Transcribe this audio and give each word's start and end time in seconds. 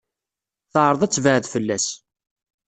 Teɛreḍ 0.71 1.01
ad 1.03 1.11
tebɛed 1.11 1.45
fell-as. 1.53 1.87